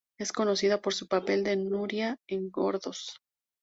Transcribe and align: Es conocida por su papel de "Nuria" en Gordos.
Es 0.17 0.31
conocida 0.33 0.81
por 0.81 0.95
su 0.95 1.07
papel 1.07 1.43
de 1.43 1.55
"Nuria" 1.57 2.17
en 2.27 2.49
Gordos. 2.49 3.17